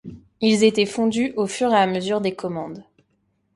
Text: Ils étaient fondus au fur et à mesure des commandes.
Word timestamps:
Ils 0.41 0.63
étaient 0.63 0.87
fondus 0.87 1.31
au 1.37 1.45
fur 1.45 1.71
et 1.71 1.75
à 1.77 1.85
mesure 1.85 2.21
des 2.21 2.33
commandes. 2.33 2.83